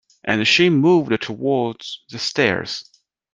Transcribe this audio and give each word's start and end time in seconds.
And 0.23 0.47
she 0.47 0.71
moved 0.71 1.11
towards 1.21 2.01
the 2.09 2.17
stairs. 2.17 2.89